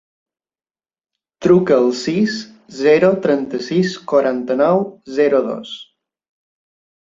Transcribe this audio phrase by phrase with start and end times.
[1.45, 2.37] Truca al sis,
[2.77, 4.83] zero, trenta-sis, quaranta-nou,
[5.21, 5.77] zero, dos.